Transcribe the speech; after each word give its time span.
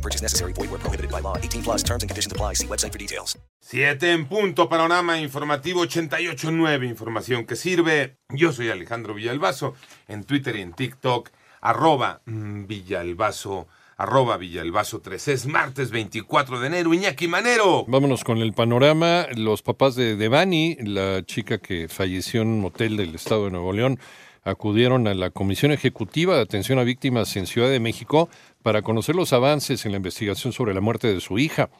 No 0.00 0.02
purchase 0.02 0.22
necessary. 0.22 0.54
Void 0.54 0.70
where 0.70 0.80
prohibited 0.80 1.10
by 1.10 1.20
law. 1.20 1.36
18 1.36 1.62
plus 1.62 1.82
terms 1.82 2.02
and 2.02 2.08
conditions 2.08 2.32
apply. 2.32 2.54
See 2.54 2.66
website 2.66 2.92
for 2.92 2.98
details. 2.98 3.38
Siete 3.60 4.12
en 4.12 4.26
punto, 4.26 4.68
panorama 4.68 5.20
informativo 5.20 5.84
88.9, 5.84 6.88
información 6.88 7.44
que 7.44 7.54
sirve. 7.54 8.16
Yo 8.30 8.52
soy 8.52 8.70
Alejandro 8.70 9.12
Villalbazo, 9.12 9.74
en 10.08 10.24
Twitter 10.24 10.56
y 10.56 10.62
en 10.62 10.72
TikTok, 10.72 11.28
arroba 11.60 12.22
mm, 12.24 12.66
Villalbazo, 12.66 13.68
arroba 13.98 14.38
Villalbazo 14.38 15.02
3. 15.02 15.28
Es 15.28 15.46
martes 15.46 15.90
24 15.90 16.58
de 16.60 16.66
enero, 16.66 16.94
Iñaki 16.94 17.28
Manero. 17.28 17.84
Vámonos 17.86 18.24
con 18.24 18.38
el 18.38 18.54
panorama. 18.54 19.26
Los 19.36 19.60
papás 19.60 19.94
de 19.94 20.16
Devani, 20.16 20.76
la 20.80 21.22
chica 21.26 21.58
que 21.58 21.88
falleció 21.88 22.40
en 22.40 22.48
un 22.48 22.60
motel 22.60 22.96
del 22.96 23.14
estado 23.14 23.44
de 23.44 23.50
Nuevo 23.50 23.74
León, 23.74 24.00
acudieron 24.42 25.06
a 25.06 25.14
la 25.14 25.30
Comisión 25.30 25.72
Ejecutiva 25.72 26.34
de 26.34 26.42
Atención 26.42 26.78
a 26.78 26.84
Víctimas 26.84 27.36
en 27.36 27.46
Ciudad 27.46 27.68
de 27.68 27.80
México 27.80 28.28
para 28.62 28.82
conocer 28.82 29.14
los 29.14 29.32
avances 29.32 29.84
en 29.84 29.92
la 29.92 29.98
investigación 29.98 30.52
sobre 30.52 30.74
la 30.74 30.80
muerte 30.80 31.12
de 31.12 31.20
su 31.20 31.38
hija. 31.38 31.70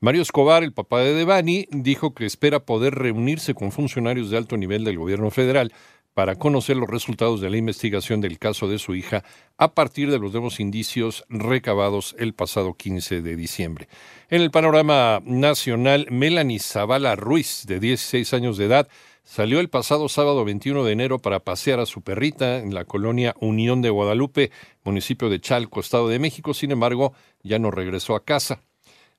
Mario 0.00 0.22
Escobar, 0.22 0.62
el 0.62 0.72
papá 0.72 1.00
de 1.00 1.14
Devani, 1.14 1.66
dijo 1.70 2.14
que 2.14 2.26
espera 2.26 2.60
poder 2.60 2.94
reunirse 2.94 3.54
con 3.54 3.72
funcionarios 3.72 4.30
de 4.30 4.36
alto 4.36 4.56
nivel 4.56 4.84
del 4.84 4.98
gobierno 4.98 5.30
federal 5.30 5.72
para 6.16 6.36
conocer 6.36 6.78
los 6.78 6.88
resultados 6.88 7.42
de 7.42 7.50
la 7.50 7.58
investigación 7.58 8.22
del 8.22 8.38
caso 8.38 8.68
de 8.68 8.78
su 8.78 8.94
hija 8.94 9.22
a 9.58 9.74
partir 9.74 10.10
de 10.10 10.18
los 10.18 10.32
nuevos 10.32 10.60
indicios 10.60 11.26
recabados 11.28 12.16
el 12.18 12.32
pasado 12.32 12.72
15 12.72 13.20
de 13.20 13.36
diciembre. 13.36 13.86
En 14.30 14.40
el 14.40 14.50
panorama 14.50 15.20
nacional, 15.26 16.06
Melanie 16.10 16.58
Zavala 16.58 17.16
Ruiz, 17.16 17.64
de 17.66 17.80
16 17.80 18.32
años 18.32 18.56
de 18.56 18.64
edad, 18.64 18.88
salió 19.26 19.58
el 19.58 19.68
pasado 19.68 20.08
sábado 20.08 20.44
21 20.44 20.84
de 20.84 20.92
enero 20.92 21.18
para 21.18 21.40
pasear 21.40 21.80
a 21.80 21.86
su 21.86 22.00
perrita 22.00 22.58
en 22.58 22.72
la 22.72 22.84
colonia 22.84 23.34
Unión 23.40 23.82
de 23.82 23.90
Guadalupe, 23.90 24.52
municipio 24.84 25.28
de 25.28 25.40
Chalco, 25.40 25.80
Estado 25.80 26.08
de 26.08 26.20
México. 26.20 26.54
Sin 26.54 26.70
embargo, 26.70 27.12
ya 27.42 27.58
no 27.58 27.72
regresó 27.72 28.14
a 28.14 28.24
casa. 28.24 28.62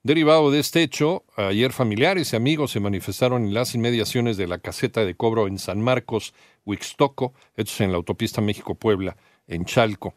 Derivado 0.03 0.49
de 0.49 0.59
este 0.59 0.81
hecho, 0.81 1.25
ayer 1.36 1.73
familiares 1.73 2.31
y 2.31 2.38
amigos 2.38 2.72
se 2.72 2.80
manifestaron 2.80 3.44
en 3.44 3.53
las 3.53 3.75
inmediaciones 3.75 4.38
de 4.38 4.47
la 4.47 4.59
caseta 4.59 5.03
de 5.03 5.16
cobro 5.16 5.47
en 5.47 5.59
San 5.59 5.81
Marcos, 5.81 6.33
Huixtoco, 6.66 7.33
hechos 7.58 7.81
en 7.81 7.92
la 7.92 7.97
autopista 7.97 8.39
México-Puebla, 8.39 9.17
en 9.47 9.66
Chalco. 9.66 10.14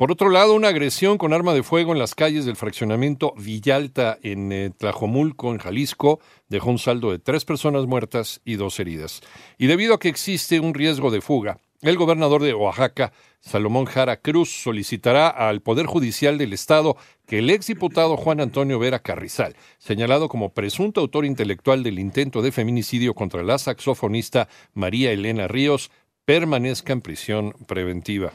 Por 0.00 0.10
otro 0.10 0.30
lado, 0.30 0.54
una 0.54 0.68
agresión 0.68 1.18
con 1.18 1.34
arma 1.34 1.52
de 1.52 1.62
fuego 1.62 1.92
en 1.92 1.98
las 1.98 2.14
calles 2.14 2.46
del 2.46 2.56
fraccionamiento 2.56 3.34
Villalta 3.36 4.16
en 4.22 4.50
eh, 4.50 4.70
Tlajomulco, 4.70 5.52
en 5.52 5.58
Jalisco, 5.58 6.20
dejó 6.48 6.70
un 6.70 6.78
saldo 6.78 7.10
de 7.10 7.18
tres 7.18 7.44
personas 7.44 7.84
muertas 7.84 8.40
y 8.46 8.54
dos 8.54 8.80
heridas. 8.80 9.20
Y 9.58 9.66
debido 9.66 9.92
a 9.92 9.98
que 9.98 10.08
existe 10.08 10.58
un 10.58 10.72
riesgo 10.72 11.10
de 11.10 11.20
fuga, 11.20 11.58
el 11.82 11.98
gobernador 11.98 12.42
de 12.42 12.54
Oaxaca, 12.54 13.12
Salomón 13.40 13.84
Jara 13.84 14.16
Cruz, 14.22 14.62
solicitará 14.62 15.28
al 15.28 15.60
Poder 15.60 15.84
Judicial 15.84 16.38
del 16.38 16.54
Estado 16.54 16.96
que 17.26 17.40
el 17.40 17.50
exdiputado 17.50 18.16
Juan 18.16 18.40
Antonio 18.40 18.78
Vera 18.78 19.00
Carrizal, 19.00 19.54
señalado 19.76 20.30
como 20.30 20.54
presunto 20.54 21.02
autor 21.02 21.26
intelectual 21.26 21.82
del 21.82 21.98
intento 21.98 22.40
de 22.40 22.52
feminicidio 22.52 23.12
contra 23.12 23.42
la 23.42 23.58
saxofonista 23.58 24.48
María 24.72 25.12
Elena 25.12 25.46
Ríos, 25.46 25.90
permanezca 26.24 26.94
en 26.94 27.02
prisión 27.02 27.52
preventiva. 27.66 28.32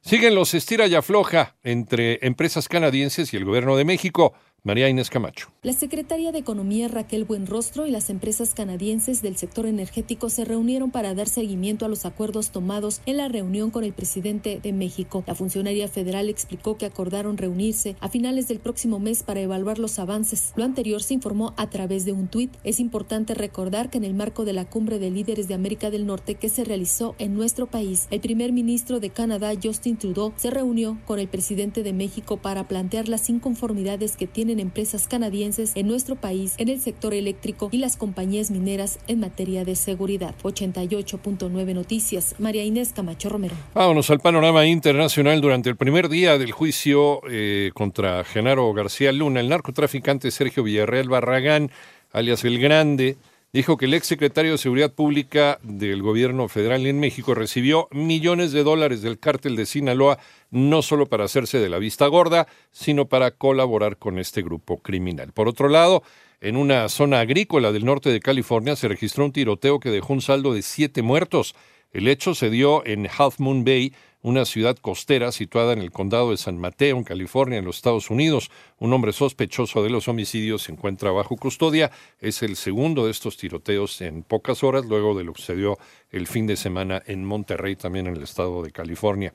Siguen 0.00 0.34
los 0.34 0.54
estira 0.54 0.86
y 0.86 0.94
afloja 0.94 1.56
entre 1.62 2.18
empresas 2.22 2.68
canadienses 2.68 3.34
y 3.34 3.36
el 3.36 3.44
gobierno 3.44 3.76
de 3.76 3.84
México. 3.84 4.32
María 4.64 4.88
Inés 4.88 5.08
Camacho. 5.08 5.50
La 5.62 5.72
secretaria 5.72 6.32
de 6.32 6.40
Economía 6.40 6.88
Raquel 6.88 7.24
Buenrostro 7.24 7.86
y 7.86 7.92
las 7.92 8.10
empresas 8.10 8.54
canadienses 8.54 9.22
del 9.22 9.36
sector 9.36 9.66
energético 9.66 10.30
se 10.30 10.44
reunieron 10.44 10.90
para 10.90 11.14
dar 11.14 11.28
seguimiento 11.28 11.86
a 11.86 11.88
los 11.88 12.04
acuerdos 12.04 12.50
tomados 12.50 13.00
en 13.06 13.18
la 13.18 13.28
reunión 13.28 13.70
con 13.70 13.84
el 13.84 13.92
presidente 13.92 14.58
de 14.60 14.72
México. 14.72 15.22
La 15.28 15.36
funcionaria 15.36 15.86
federal 15.86 16.28
explicó 16.28 16.76
que 16.76 16.86
acordaron 16.86 17.38
reunirse 17.38 17.94
a 18.00 18.08
finales 18.08 18.48
del 18.48 18.58
próximo 18.58 18.98
mes 18.98 19.22
para 19.22 19.40
evaluar 19.40 19.78
los 19.78 20.00
avances. 20.00 20.52
Lo 20.56 20.64
anterior 20.64 21.04
se 21.04 21.14
informó 21.14 21.54
a 21.56 21.70
través 21.70 22.04
de 22.04 22.12
un 22.12 22.26
tuit. 22.26 22.52
Es 22.64 22.80
importante 22.80 23.34
recordar 23.34 23.90
que 23.90 23.98
en 23.98 24.04
el 24.04 24.14
marco 24.14 24.44
de 24.44 24.54
la 24.54 24.64
cumbre 24.64 24.98
de 24.98 25.10
líderes 25.10 25.46
de 25.46 25.54
América 25.54 25.90
del 25.90 26.04
Norte 26.04 26.34
que 26.34 26.48
se 26.48 26.64
realizó 26.64 27.14
en 27.18 27.34
nuestro 27.34 27.66
país, 27.66 28.08
el 28.10 28.20
primer 28.20 28.52
ministro 28.52 28.98
de 28.98 29.10
Canadá, 29.10 29.52
Justin 29.62 29.96
Trudeau, 29.96 30.32
se 30.36 30.50
reunió 30.50 30.98
con 31.06 31.20
el 31.20 31.28
presidente 31.28 31.84
de 31.84 31.92
México 31.92 32.38
para 32.38 32.66
plantear 32.66 33.08
las 33.08 33.30
inconformidades 33.30 34.16
que 34.16 34.26
tiene 34.26 34.47
en 34.50 34.60
empresas 34.60 35.08
canadienses 35.08 35.72
en 35.74 35.86
nuestro 35.88 36.16
país 36.16 36.54
en 36.58 36.68
el 36.68 36.80
sector 36.80 37.14
eléctrico 37.14 37.68
y 37.72 37.78
las 37.78 37.96
compañías 37.96 38.50
mineras 38.50 38.98
en 39.06 39.20
materia 39.20 39.64
de 39.64 39.76
seguridad. 39.76 40.34
88.9 40.42 41.74
Noticias, 41.74 42.34
María 42.38 42.64
Inés 42.64 42.92
Camacho 42.94 43.28
Romero. 43.28 43.54
Vámonos 43.74 44.10
al 44.10 44.20
panorama 44.20 44.66
internacional. 44.66 45.40
Durante 45.40 45.68
el 45.68 45.76
primer 45.76 46.08
día 46.08 46.38
del 46.38 46.52
juicio 46.52 47.20
eh, 47.30 47.70
contra 47.74 48.24
Genaro 48.24 48.72
García 48.72 49.12
Luna, 49.12 49.40
el 49.40 49.48
narcotraficante 49.48 50.30
Sergio 50.30 50.62
Villarreal 50.62 51.08
Barragán, 51.08 51.70
alias 52.12 52.44
El 52.44 52.58
Grande, 52.58 53.16
dijo 53.52 53.76
que 53.76 53.86
el 53.86 53.94
exsecretario 53.94 54.52
de 54.52 54.58
Seguridad 54.58 54.92
Pública 54.92 55.58
del 55.62 56.02
gobierno 56.02 56.48
federal 56.48 56.86
en 56.86 57.00
México 57.00 57.34
recibió 57.34 57.88
millones 57.90 58.52
de 58.52 58.62
dólares 58.62 59.02
del 59.02 59.18
cártel 59.18 59.56
de 59.56 59.66
Sinaloa, 59.66 60.18
no 60.50 60.82
solo 60.82 61.06
para 61.06 61.24
hacerse 61.24 61.58
de 61.58 61.68
la 61.68 61.78
vista 61.78 62.06
gorda, 62.06 62.46
sino 62.70 63.06
para 63.06 63.30
colaborar 63.30 63.96
con 63.96 64.18
este 64.18 64.42
grupo 64.42 64.78
criminal. 64.78 65.32
Por 65.32 65.48
otro 65.48 65.68
lado, 65.68 66.02
en 66.40 66.56
una 66.56 66.88
zona 66.88 67.20
agrícola 67.20 67.72
del 67.72 67.84
norte 67.84 68.10
de 68.10 68.20
California 68.20 68.76
se 68.76 68.88
registró 68.88 69.24
un 69.24 69.32
tiroteo 69.32 69.80
que 69.80 69.90
dejó 69.90 70.12
un 70.12 70.20
saldo 70.20 70.54
de 70.54 70.62
siete 70.62 71.02
muertos. 71.02 71.54
El 71.90 72.06
hecho 72.06 72.34
se 72.34 72.50
dio 72.50 72.86
en 72.86 73.08
Half 73.08 73.40
Moon 73.40 73.64
Bay, 73.64 73.94
una 74.22 74.44
ciudad 74.44 74.76
costera 74.76 75.32
situada 75.32 75.72
en 75.72 75.80
el 75.80 75.90
condado 75.90 76.30
de 76.30 76.36
San 76.36 76.58
Mateo, 76.58 76.96
en 76.96 77.04
California, 77.04 77.58
en 77.58 77.64
los 77.64 77.76
Estados 77.76 78.10
Unidos. 78.10 78.50
Un 78.78 78.92
hombre 78.92 79.12
sospechoso 79.12 79.82
de 79.82 79.90
los 79.90 80.08
homicidios 80.08 80.62
se 80.62 80.72
encuentra 80.72 81.10
bajo 81.10 81.36
custodia. 81.36 81.90
Es 82.20 82.42
el 82.42 82.56
segundo 82.56 83.04
de 83.04 83.12
estos 83.12 83.36
tiroteos 83.36 84.00
en 84.00 84.22
pocas 84.22 84.64
horas, 84.64 84.86
luego 84.86 85.16
de 85.16 85.24
lo 85.24 85.32
que 85.32 85.42
sucedió 85.42 85.78
el 86.10 86.26
fin 86.26 86.46
de 86.46 86.56
semana 86.56 87.02
en 87.06 87.24
Monterrey, 87.24 87.76
también 87.76 88.06
en 88.06 88.16
el 88.16 88.22
estado 88.22 88.62
de 88.62 88.72
California. 88.72 89.32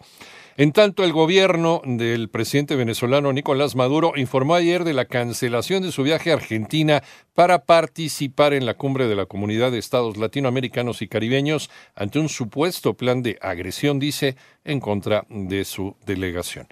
En 0.56 0.72
tanto, 0.72 1.04
el 1.04 1.14
gobierno 1.14 1.82
del 1.84 2.30
presidente 2.30 2.76
venezolano 2.76 3.34
Nicolás 3.34 3.76
Maduro 3.76 4.14
informó 4.16 4.54
ayer 4.54 4.84
de 4.84 4.94
la 4.94 5.06
cancelación 5.06 5.82
de 5.82 5.92
su 5.92 6.04
viaje 6.04 6.30
a 6.30 6.36
Argentina 6.36 7.02
para 7.34 7.66
participar 7.66 8.54
en 8.54 8.68
la 8.68 8.76
cumbre 8.76 9.08
de 9.08 9.16
la 9.16 9.26
Comunidad 9.26 9.72
de 9.72 9.80
Estados 9.80 10.18
Latinoamericanos 10.18 11.02
y 11.02 11.08
Caribeños 11.08 11.72
ante 11.96 12.20
un 12.20 12.30
supuesto 12.30 12.94
plan 12.94 13.24
de 13.24 13.40
agresión, 13.42 13.98
dice, 13.98 14.36
en 14.74 14.80
contra 14.80 15.26
de 15.30 15.64
su 15.64 15.96
delegación. 16.06 16.68